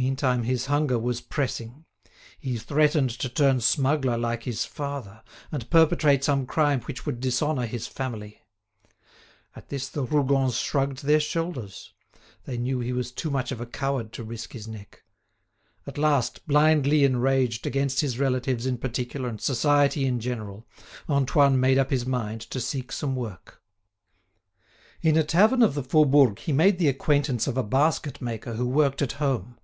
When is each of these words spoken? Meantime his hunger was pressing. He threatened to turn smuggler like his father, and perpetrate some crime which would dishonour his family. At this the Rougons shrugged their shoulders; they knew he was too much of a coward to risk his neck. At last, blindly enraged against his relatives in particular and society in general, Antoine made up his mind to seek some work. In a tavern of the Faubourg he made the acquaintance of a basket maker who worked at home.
Meantime 0.00 0.44
his 0.44 0.66
hunger 0.66 0.96
was 0.96 1.20
pressing. 1.20 1.84
He 2.38 2.56
threatened 2.56 3.10
to 3.18 3.28
turn 3.28 3.60
smuggler 3.60 4.16
like 4.16 4.44
his 4.44 4.64
father, 4.64 5.24
and 5.50 5.68
perpetrate 5.70 6.22
some 6.22 6.46
crime 6.46 6.82
which 6.82 7.04
would 7.04 7.18
dishonour 7.18 7.66
his 7.66 7.88
family. 7.88 8.40
At 9.56 9.70
this 9.70 9.88
the 9.88 10.04
Rougons 10.04 10.56
shrugged 10.56 11.02
their 11.04 11.18
shoulders; 11.18 11.94
they 12.44 12.56
knew 12.56 12.78
he 12.78 12.92
was 12.92 13.10
too 13.10 13.28
much 13.28 13.50
of 13.50 13.60
a 13.60 13.66
coward 13.66 14.12
to 14.12 14.22
risk 14.22 14.52
his 14.52 14.68
neck. 14.68 15.02
At 15.84 15.98
last, 15.98 16.46
blindly 16.46 17.02
enraged 17.02 17.66
against 17.66 17.98
his 18.00 18.20
relatives 18.20 18.66
in 18.66 18.78
particular 18.78 19.28
and 19.28 19.40
society 19.40 20.06
in 20.06 20.20
general, 20.20 20.64
Antoine 21.08 21.58
made 21.58 21.76
up 21.76 21.90
his 21.90 22.06
mind 22.06 22.42
to 22.52 22.60
seek 22.60 22.92
some 22.92 23.16
work. 23.16 23.60
In 25.02 25.16
a 25.16 25.24
tavern 25.24 25.60
of 25.60 25.74
the 25.74 25.82
Faubourg 25.82 26.38
he 26.38 26.52
made 26.52 26.78
the 26.78 26.86
acquaintance 26.86 27.48
of 27.48 27.56
a 27.56 27.64
basket 27.64 28.20
maker 28.22 28.54
who 28.54 28.68
worked 28.68 29.02
at 29.02 29.14
home. 29.18 29.56